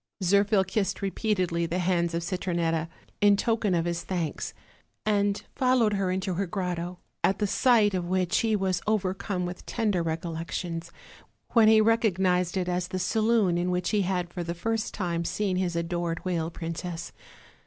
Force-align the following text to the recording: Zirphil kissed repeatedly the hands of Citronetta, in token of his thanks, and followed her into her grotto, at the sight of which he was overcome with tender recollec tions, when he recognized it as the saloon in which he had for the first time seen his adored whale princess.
Zirphil 0.23 0.63
kissed 0.63 1.03
repeatedly 1.03 1.67
the 1.67 1.77
hands 1.77 2.15
of 2.15 2.23
Citronetta, 2.23 2.89
in 3.21 3.37
token 3.37 3.75
of 3.75 3.85
his 3.85 4.01
thanks, 4.03 4.55
and 5.05 5.43
followed 5.55 5.93
her 5.93 6.09
into 6.09 6.33
her 6.33 6.47
grotto, 6.47 6.97
at 7.23 7.37
the 7.37 7.45
sight 7.45 7.93
of 7.93 8.07
which 8.07 8.39
he 8.39 8.55
was 8.55 8.81
overcome 8.87 9.45
with 9.45 9.63
tender 9.67 10.01
recollec 10.03 10.49
tions, 10.49 10.91
when 11.51 11.67
he 11.67 11.79
recognized 11.81 12.57
it 12.57 12.67
as 12.67 12.87
the 12.87 12.97
saloon 12.97 13.59
in 13.59 13.69
which 13.69 13.91
he 13.91 14.01
had 14.01 14.33
for 14.33 14.43
the 14.43 14.55
first 14.55 14.95
time 14.95 15.23
seen 15.23 15.57
his 15.57 15.75
adored 15.75 16.25
whale 16.25 16.49
princess. 16.49 17.11